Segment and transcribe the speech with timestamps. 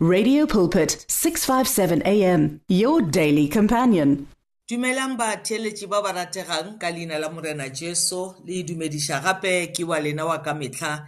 [0.00, 4.28] Radio Pulpit 657 AM your daily companion.
[4.70, 9.98] dumelang batheletši ba ba rategang ka leina la morena jesu le dumediša gape ke wa
[9.98, 11.02] lena wa ka mehla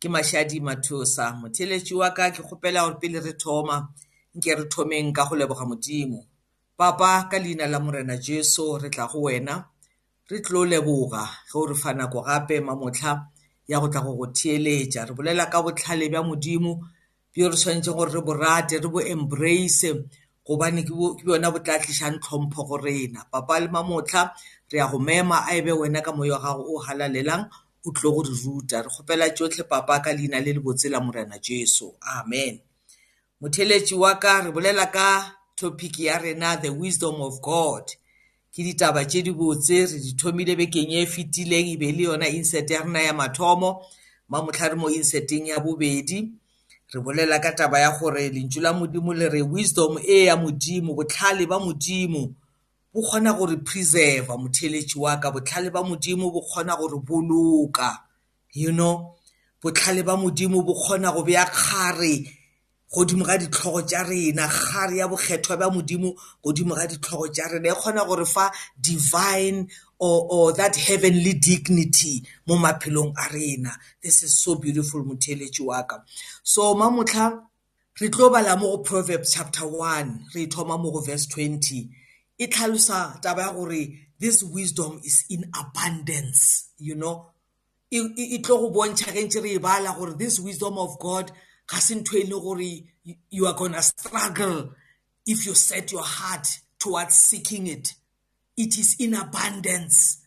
[0.00, 1.36] ke mašadi mathosa.
[1.36, 3.76] Motheletši wa ka ke kgopela gore pele re thoma
[4.32, 6.24] nke re thomeng ka go leboga modimo.
[6.78, 9.68] Papa ka leina la morena jesu re tla go wena
[10.30, 13.20] re tlo leboga ge o re fa nako gape mamotlha
[13.68, 15.04] ya go tla go go theeletša.
[15.08, 16.80] Re bolela ka botlhale bja modimo
[17.32, 19.90] bjo re tshwanetseng gore re bo rate re bo embrace
[20.46, 23.20] gobane ke bo- ke bjona bo tla tlišang tlhompho go rena.
[23.30, 24.32] Papa le mamotlha
[24.72, 27.44] re a go mema a ebe wena ka moya wa gago o halalelang
[27.86, 28.82] o tlo go re ruta.
[28.82, 31.94] Re kgopela tšotlhe papa ka leina le le botse la morena jesu.
[32.02, 32.58] Amen.
[33.40, 37.84] Motheletši wa ka re bolela ka topic ya rena the wisdom of god.
[38.52, 42.02] Ke ditaba tše di botse re di thomile bekeng ye e fetileng e be le
[42.10, 43.82] yona insert ya rena ya mathomo.
[44.30, 46.39] Mamotlha re mo inserteng ya bobedi.
[46.92, 50.94] Re bolela ka taba ya gore lentšu la modimo le re wisdom e ya modimo
[50.94, 52.34] botlhale ba modimo
[52.92, 55.30] bo kgona gore preserva motheletši wa ka.
[55.30, 57.98] Botlhale ba modimo bo kgona gore boloka
[58.52, 59.14] you know?
[59.62, 62.39] Botlhale ba modimo bo kgona go bea kgare
[62.92, 67.68] godimo ga ditlhogo tša rena kgare ya bokgethwa bja modimo godimo ga ditlhogo tša rena.
[67.70, 73.70] E kgona gore fa divine or, or that heavenly dignity mo maphelong a rena.
[74.02, 76.02] This is so beautiful motheletši wa ka.
[76.42, 77.42] So mamotlha
[78.00, 81.88] re tlo bala mo go proverbs chapter 1 re thoma mo go verse 20
[82.38, 87.30] e tlhalosa taba ya gore this wisdom is in abundance you know?
[87.90, 90.98] E e- e tlo go bontšha ge ntse re e bala gore this wisdom of
[90.98, 91.30] god
[91.70, 92.84] ga se ntho e le gore
[93.30, 94.72] you- are gonna struggle
[95.26, 96.46] if you set your heart
[96.78, 97.94] towards seeking it.
[98.56, 100.18] It is in abundance.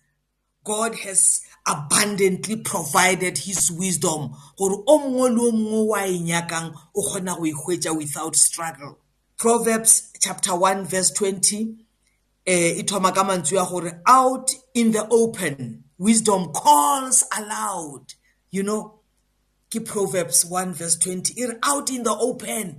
[0.63, 6.73] God has abundantly provided his wisdom gore o mongwe le o mongwe wa e nyakang
[6.95, 8.97] o kgona go e hwetša without struggle.
[9.37, 11.77] Proverbs chapter 1 verse 20
[12.45, 18.13] eh e thoma ka mantswe a gore out in the open wisdom calls aloud.
[18.51, 18.99] You know
[19.79, 22.77] proverbs 1 verse 20 e re out in the open.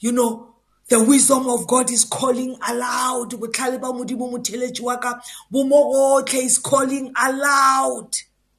[0.00, 0.54] You know
[0.88, 3.30] the wisdom of god is calling aloud.
[3.32, 8.10] Botlhale modimo motheletši wa ka bo mo is calling aloud.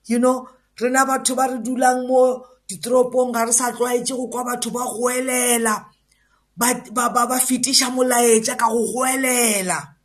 [0.05, 0.47] You know
[0.79, 4.85] rena batho ba re dulang mo ditoropong ga re sa tlwaetse go kwa batho ba
[4.85, 5.85] goelela.
[6.57, 9.95] Ba ba- ba- fetiša molaetša ka go goelela.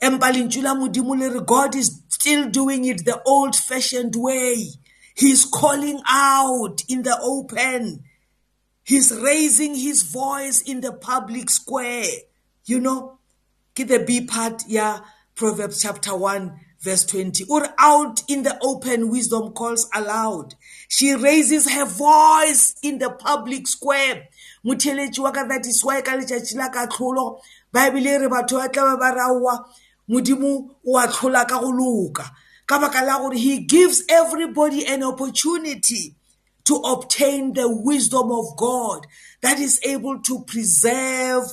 [0.00, 4.68] Empa lentšu la modimo le re god is still doing it the old fashioned way.
[5.14, 8.04] He's calling out in the open.
[8.84, 12.04] He's raising his voice in the public square.
[12.64, 13.18] You know
[13.74, 15.00] ke the b part ya
[15.34, 20.54] proverbs chapter 1 verse 20 or out in the open wisdom calls aloud.
[20.88, 24.28] She raises her voice in the public square.
[24.64, 27.40] Motheletši wa ka that is why ka letšatši la ka tlholo
[27.72, 29.64] baebile e re batho ba tlabe ba raowa.
[30.08, 32.30] Modimo o a tlhola ka go loka.
[32.66, 36.14] Ka baka la gore he gives everybody an opportunity
[36.64, 39.06] to obtain the wisdom of God
[39.42, 41.44] that is able to preserve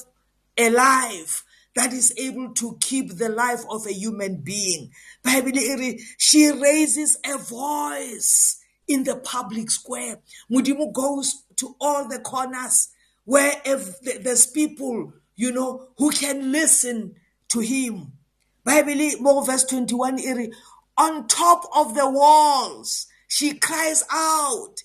[0.58, 1.44] a life,
[1.76, 4.92] that is able to keep the life of a human being.
[5.24, 8.58] Bible e she raises a voice
[8.88, 10.18] in the public square.
[10.50, 12.90] Mudimu goes to all the corners
[13.26, 17.16] where if th- there's people, you know, who can listen
[17.50, 18.14] to him.
[18.64, 20.52] Bible more verse 21 e re,
[21.06, 23.08] on top of the walls.
[23.28, 24.76] She cries out.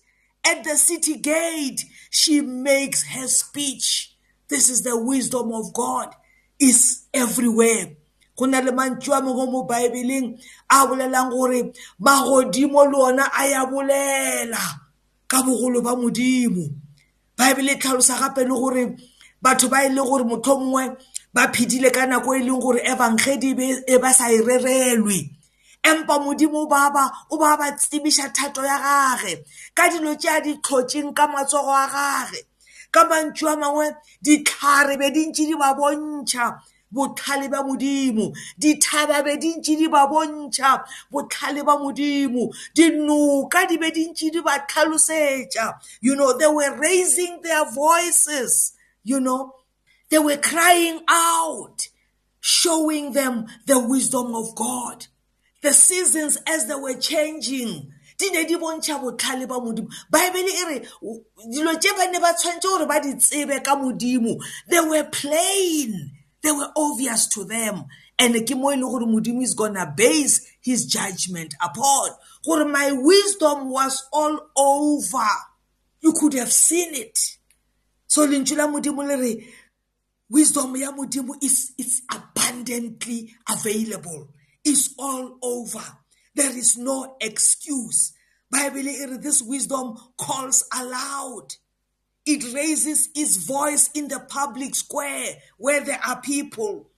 [0.49, 4.15] At the city gate she makes her speech.
[4.49, 6.09] This is the wisdom of god.
[6.59, 7.87] Is everywhere.
[8.39, 10.39] Go na le mantšu a mengwe mo baebeleng
[10.71, 14.63] a bolelang gore magodimo le ona a ya bolela
[15.29, 16.65] ka bogolo ba modimo.
[17.37, 18.97] Baebele e tlhalosa gape le gore
[19.43, 20.97] batho ba e le gore motho mongwe
[21.35, 25.19] ba phedile ka nako e leng gore evangeli e be- e ba sa e rerelwe.
[25.85, 29.45] Empa modimo o ba ba o ba ba tsebiša thato ya gage.
[29.75, 32.41] Ka dilo tše a di tlhotseng ka matsogo a gage.
[32.93, 36.47] Ka mantšu a mangwe ditlhare be dintši di ba bontšha
[36.93, 38.33] botlhale ba modimo.
[38.59, 42.53] Dithaba be dintši di ba bontšha botlhale ba modimo.
[42.75, 46.01] Dinoka di be dintši di ba tlhalosetša.
[46.01, 48.73] You know they were raising their voices
[49.07, 49.55] you know.
[50.11, 51.89] They were crying out
[52.41, 55.07] showing them the wisdom of god.
[55.63, 57.93] The seasons as they were changing.
[58.19, 59.89] Di ne di bontšha botlhale ba modimo.
[60.11, 60.81] Baebele e re
[61.53, 64.41] dilo tše ba ne ba tshwanetse gore ba di tsebe ka modimo.
[64.69, 66.13] They were plain.
[66.43, 67.85] They were obvious to them.
[68.19, 72.11] And ke mo e le gore modimo is gonna base his judgment upon.
[72.45, 75.29] Gore my wisdom was all over.
[76.01, 77.19] You could have seen it.
[78.07, 79.47] So lentswe la modimo le re
[80.31, 84.29] wisdom ya modimo is it's abundantly available.
[84.67, 85.83] Is all over.
[86.35, 88.13] There is no excuse.
[88.51, 88.83] Bible
[89.19, 91.55] this wisdom calls aloud.
[92.27, 96.91] It raises its voice in the public square where there are people.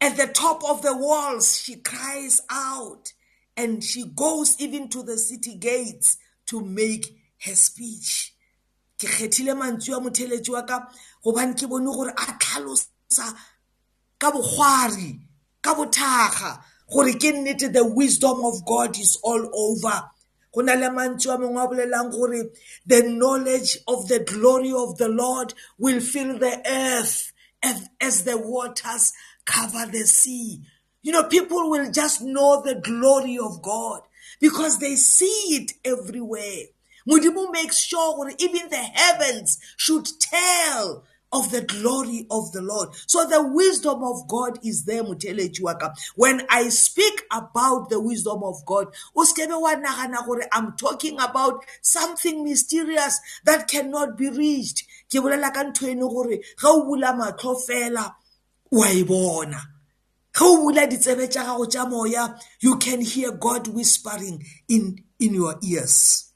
[0.00, 3.12] At the top of the walls she cries out
[3.56, 7.06] and she goes even to the city gates to make
[7.44, 8.34] her speech.
[8.98, 10.88] Ke kgethile mantswe a motheletši wa ka
[11.24, 13.34] gobane ke bone gore a tlhalosa
[14.18, 15.20] ka bogwari
[15.62, 16.60] ka bothaga
[16.90, 20.10] gore ke nnete the wisdom of god is all over.
[20.52, 22.50] Go na le mantswe a mangwe a bolelang gore
[22.86, 27.32] the knowledge of the glory of the lord will fill the earth
[27.62, 29.12] as, the waters
[29.44, 30.60] cover the sea.
[31.02, 34.00] You know people will just know the glory of god
[34.40, 36.64] because they see it everywhere.
[37.08, 42.90] Mudimu makes sure that even the heavens should tell of the glory of the Lord.
[43.06, 45.02] So the wisdom of God is there,
[46.16, 48.88] When I speak about the wisdom of God,
[50.52, 54.84] I'm talking about something mysterious that cannot be reached.
[55.10, 58.14] Ke bolela ka ntho eno gore ga o bula matlho fela
[58.70, 59.58] wa e bona
[60.32, 65.34] ga o bula ditsebe tša gago tša moya you can hear God whispering in in
[65.34, 66.29] your ears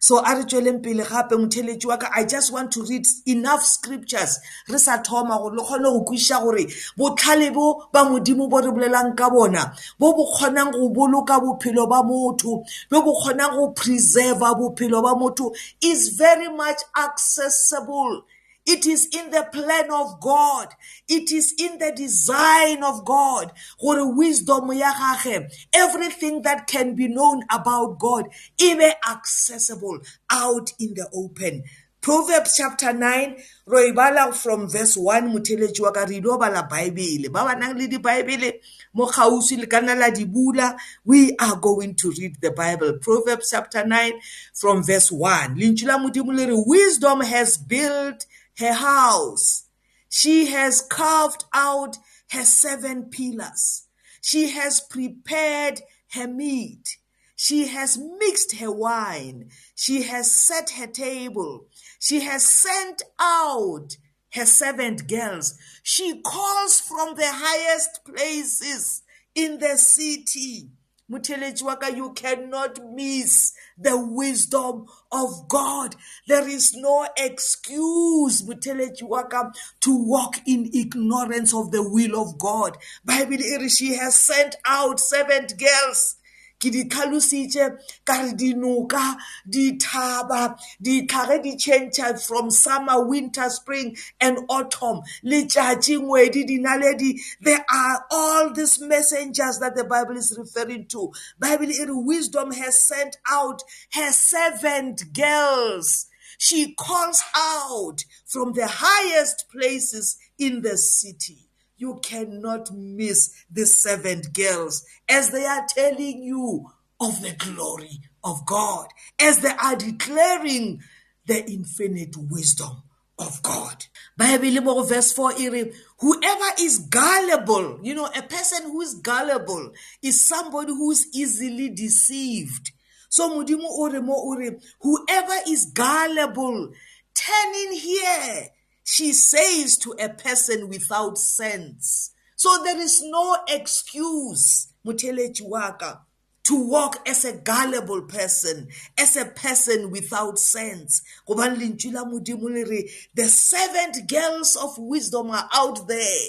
[0.00, 3.62] so a re tsweleng pele gape motheletši wa ka i just want to read enough
[3.62, 4.40] scriptures.
[4.68, 6.64] Re sa thoma gore le kgone go kweša gore
[6.96, 11.86] botlhale bo ba modimo bo re bolelang ka bona bo bo kgonang go boloka bophelo
[11.88, 15.52] ba motho bo bo kgonang go preserva bophelo ba motho
[15.82, 18.24] is very much accessible.
[18.72, 20.68] It is in the plan of God.
[21.08, 23.50] It is in the design of God.
[23.80, 24.92] Gore wisdom ya
[25.24, 28.28] gage, everything that can be known about God,
[28.60, 29.98] even accessible
[30.30, 31.64] out in the open.
[32.00, 33.36] Proverbs chapter 9
[33.66, 37.76] ro ibala from verse 1 motheletši wa ka re ilo bala baebele ba ba nang
[37.76, 38.54] le dibaebele
[38.94, 43.50] mo gausi le kana la di bula we are going to read the bible proverbs
[43.50, 44.16] chapter 9
[44.54, 48.24] from verse 1 lentšu la modimo le re wisdom has built
[48.60, 49.66] her house.
[50.08, 51.98] She has carved out
[52.30, 53.86] her seven pillars.
[54.22, 55.80] She has prepared
[56.12, 56.96] her meat.
[57.36, 59.50] She has mixed her wine.
[59.74, 61.66] She has set her table.
[61.98, 63.96] She has sent out
[64.34, 65.58] her servant girls.
[65.82, 69.02] She calls from the highest places
[69.34, 70.70] in the city.
[71.10, 75.96] Mutelejwaka, you cannot miss the wisdom of God.
[76.28, 82.78] There is no excuse, Mutelejwaka, to walk in ignorance of the will of God.
[83.04, 86.16] Bible, she has sent out servant girls
[86.60, 89.16] ke di tlhalositse ka re dinoka
[89.48, 95.00] dithaba ditlhare di change from summer winter spring and autumn.
[95.24, 101.12] Letšatši ngwedi dinaledi there are all these messengers that the bible is referring to.
[101.38, 103.62] Bible e re wisdom has sent out
[103.92, 106.06] her servant girls.
[106.38, 111.49] She calls out from the highest places in the city.
[111.80, 118.44] You cannot miss the servant girls as they are telling you of the glory of
[118.44, 118.88] God,
[119.18, 120.82] as they are declaring
[121.24, 122.82] the infinite wisdom
[123.18, 123.86] of God.
[124.16, 130.72] Bible verse 4 whoever is gullible, you know, a person who is gullible is somebody
[130.72, 132.72] who is easily deceived.
[133.08, 136.72] So mudimu ore mo ore whoever is gullible
[137.14, 138.48] turn in here
[138.90, 142.10] she says to a person without sense.
[142.34, 146.00] So there is no excuse, Mutelechi waka,
[146.42, 148.66] to walk as a gullible person,
[148.98, 151.02] as a person without sense.
[151.28, 156.26] The servant girls of wisdom are out there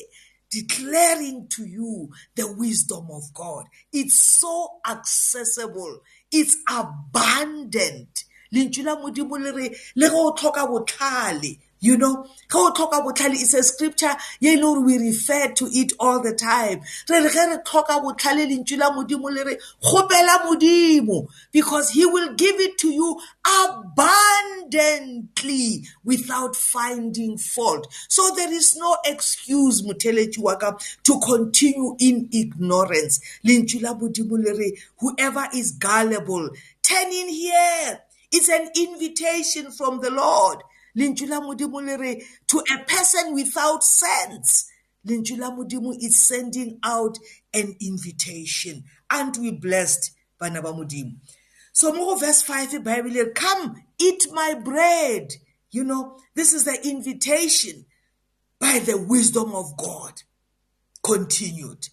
[0.51, 3.65] declaring to you the wisdom of God.
[3.91, 6.01] It's so accessible.
[6.31, 8.25] It's abundant.
[8.53, 13.63] Linchula modimo le re le go tlhoka botlhale you know, go tlhoka botlhale is a
[13.63, 16.79] scripture ye le gore we refer to it all the time.
[17.09, 22.05] Re re ge re tlhoka botlhale lentswe la modimo le re kgopela modimo because he
[22.05, 23.19] will give it to you
[23.65, 27.87] abundantly without finding fault.
[28.07, 33.19] So there is no excuse motheletši wa ka to continue in ignorance.
[33.43, 36.51] Lentswe la modimo le re whoever is gullible
[36.83, 38.01] turn in here.
[38.33, 40.63] It's an invitation from the Lord
[40.95, 44.65] lentswe la modimo le re to a person without sense
[45.05, 47.17] lentswe la modimo is sending out
[47.53, 51.13] an invitation aren't we blessed bana ba modimo
[51.73, 55.33] so mo verse 5 bible come eat my bread
[55.71, 57.85] You know, this is the invitation
[58.59, 60.21] by the wisdom of God.
[61.01, 61.87] Continued.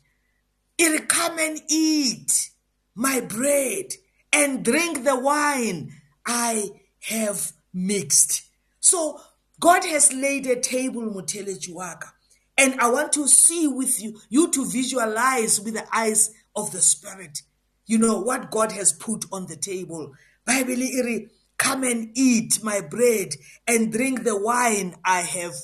[0.77, 2.51] It come and eat
[2.95, 3.95] my bread
[4.33, 5.93] and drink the wine
[6.27, 6.71] I
[7.03, 8.43] have mixed.
[8.81, 9.21] So
[9.61, 12.11] God has laid a table, Mutele Chiwaka.
[12.57, 16.81] And I want to see with you, you to visualize with the eyes of the
[16.81, 17.43] Spirit,
[17.87, 20.13] you know, what God has put on the table.
[20.45, 23.35] Bible iri, come and eat my bread
[23.67, 25.55] and drink the wine I have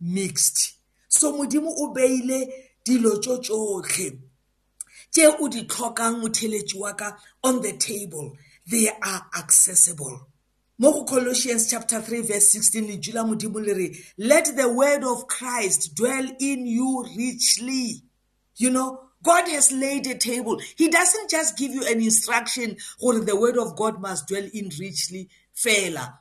[0.00, 0.74] mixed.
[1.08, 2.50] So modimo o beile
[2.84, 4.18] dilo tsotlhe
[5.10, 10.31] tse o di tlhokang motheletši wa ka on the table they are accessible
[10.78, 15.26] mo colossians chapter 3 verse 16 le jula modimo le re let the word of
[15.26, 18.02] christ dwell in you richly
[18.56, 20.60] you know God has laid a table.
[20.76, 24.70] He doesn't just give you an instruction or the word of God must dwell in
[24.80, 26.14] richly, fela.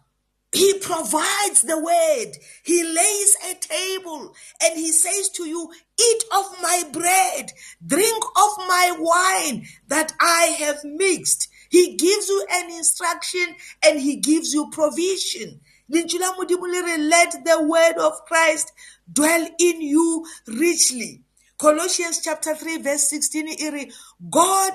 [0.53, 2.33] He provides the word.
[2.63, 7.51] He lays a table and he says to you, eat of my bread,
[7.85, 11.47] drink of my wine that I have mixed.
[11.71, 15.61] He gives you an instruction and he gives you provision.
[15.89, 18.73] Let the word of Christ
[19.11, 21.23] dwell in you richly.
[21.57, 23.89] Colossians chapter 3 verse 16
[24.29, 24.73] God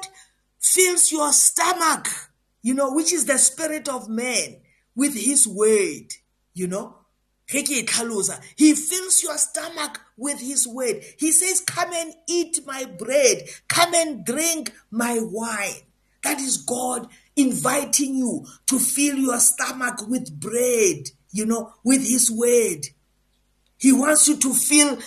[0.58, 2.08] fills your stomach,
[2.62, 4.56] you know, which is the spirit of man
[4.94, 6.14] with his word,
[6.54, 6.96] you know.
[7.46, 7.62] He
[8.74, 11.04] fills your stomach with his word.
[11.18, 13.48] He says, Come and eat my bread.
[13.68, 15.85] Come and drink my wine.
[16.26, 17.06] That is God
[17.36, 22.86] inviting you to fill your stomach with bread, you know, with his word.
[23.78, 24.98] He wants you to fill,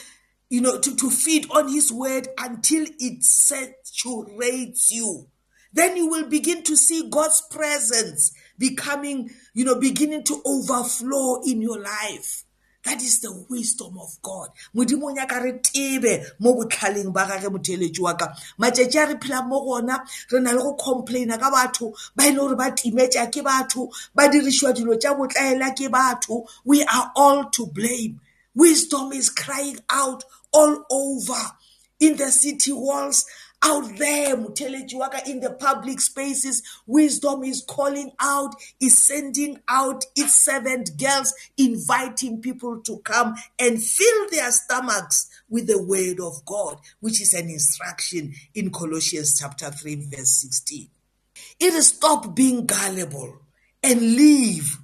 [0.50, 5.28] you know, to, to feed on his word until it saturates you.
[5.74, 11.62] Then you will begin to see God's presence becoming, you know, beginning to overflow in
[11.62, 12.46] your life.
[12.90, 14.50] That is the wisdom of God.
[14.76, 18.34] Modimo nyaka re tebe mo botlhaleng ba gage motheletši wa ka.
[18.60, 20.00] Matšatši a re phela mo gona
[20.32, 24.26] re na le go complaina ka batho ba ile gore ba timetša ke batho ba
[24.28, 26.48] dirišiwa dilo tša botlaela ke batho.
[26.66, 28.22] We are all to blame.
[28.56, 31.44] Wisdom is crying out all over
[32.00, 33.24] in the city walls
[33.64, 34.36] out there.
[34.36, 36.62] Motheletši wa ka in the public spaces.
[36.86, 43.82] Wisdom is calling out is sending out its servant girls inviting people to come and
[43.82, 49.72] fill their stomachs with the word of god which is an instruction in colossians chapter
[49.72, 50.88] 3 verse 16
[51.60, 53.40] it is stop being gullible
[53.84, 54.78] and leave.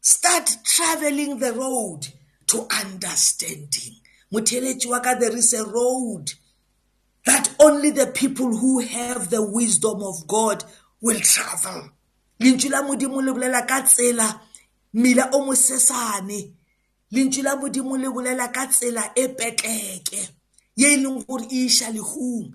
[0.00, 2.08] Start traveling the road
[2.48, 3.96] to understanding.
[4.32, 6.32] Motheletši wa ka there is a road
[7.26, 10.64] that only the people who have the wisdom of God
[11.00, 11.90] will travel.
[12.40, 14.40] Lentswe la modimo le bolela ka tsela
[14.94, 16.52] mmila o mosesane.
[17.12, 20.28] Lentswe la modimo le bolela ka tsela e petleke
[20.76, 22.52] ye e leng gore e iša lehung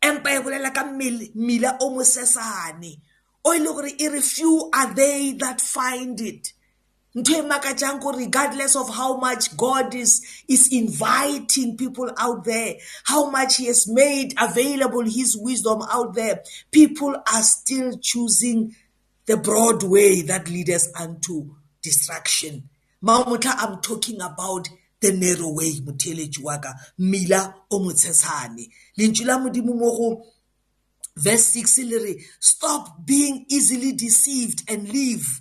[0.00, 2.92] empa e bolela ka mmila o mosesane
[3.44, 6.52] o e le gore e re few are they that find it
[7.16, 13.88] regardless of how much God is, is inviting people out there, how much He has
[13.88, 18.74] made available His wisdom out there, people are still choosing
[19.26, 22.68] the broad way that leads unto destruction.
[23.02, 24.68] Maumutla, I'm talking about
[25.00, 28.68] the narrow way, motheletši wa ka, mmila o motshesane.
[28.98, 30.26] Lentswe la modimo mo go
[31.16, 35.40] verse 6 le re, stop being easily deceived and live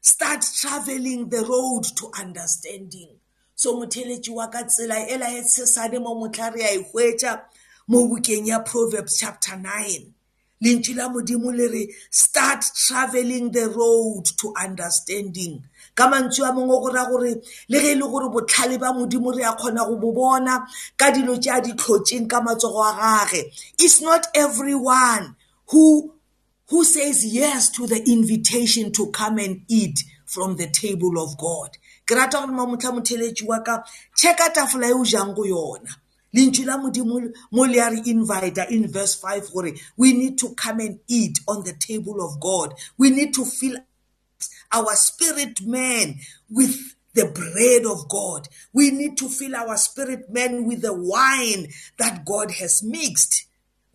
[0.00, 3.08] start traveling the road to understanding.
[3.54, 7.40] So motheletši wa ka tsela ela e tshesane mo motlha re a e hwetša
[7.88, 10.12] mo bukeng ya proverbs chapter 9
[10.62, 15.62] lentši la modimo le re start traveling the road to understanding.
[15.94, 17.34] Ka mantswe a mongwe go ra gore
[17.68, 20.66] le ge e le gore botlhale ba modimo re a kgona go bo bona
[20.96, 23.44] ka dilo tše a di tlhotseng ka matsogo a gage
[23.78, 25.36] it's not everyone
[25.68, 26.12] who
[26.70, 31.76] who says yes to the invitation to come and eat from the table of God.
[32.06, 33.82] Ke rata gore mamotlha motheletši wa ka
[34.16, 35.96] checka tafola e o jang go yona.
[36.34, 40.54] Lentswe la modimo mo le a re inviter in verse 5 gore we need to
[40.54, 42.74] come and eat on the table of God.
[42.96, 43.76] We need to fill
[44.72, 48.48] our spirit man with the bread of God.
[48.72, 51.66] We need to fill our spirit man with the wine
[51.98, 53.46] that God has mixed.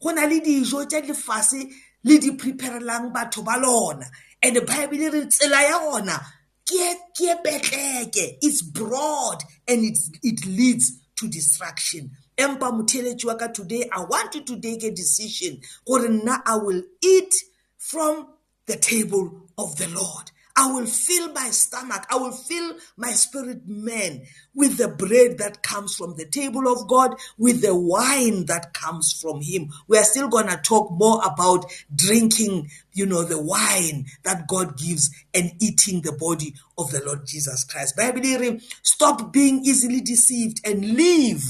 [0.02, 1.72] Go na le dijo tša lefase
[2.06, 4.06] le di preparelang batho ba lona.
[4.42, 6.20] And bible re tsela ya gona
[6.66, 8.38] ke petleke.
[8.42, 12.12] It's broad and it, it leads to destruction.
[12.38, 16.58] Empa motheletši wa ka today i want you to take a decision gore nna i
[16.58, 17.34] will eat
[17.78, 18.28] from
[18.66, 20.32] the table of the lord.
[20.58, 22.06] I will fill my stomach.
[22.10, 26.88] I will fill my spirit man with the bread that comes from the table of
[26.88, 29.70] God, with the wine that comes from Him.
[29.88, 34.78] We are still going to talk more about drinking, you know, the wine that God
[34.78, 37.98] gives and eating the body of the Lord Jesus Christ.
[37.98, 41.44] Bible, stop being easily deceived and leave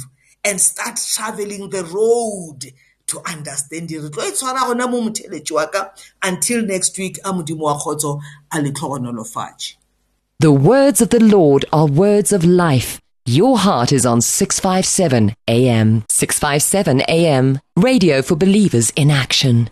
[0.43, 2.71] and start traveling the road
[3.15, 5.87] to understand re tlo e tshwara gona mo motheletši wa ka
[6.29, 8.13] until next week a modimo wa kgotso
[8.49, 9.75] a letlhogonolofatše
[10.39, 12.99] The words of the Lord are words of life.
[13.25, 16.03] Your heart is on 657 AM.
[16.09, 17.59] 657 AM.
[17.77, 19.69] Radio for believers in action.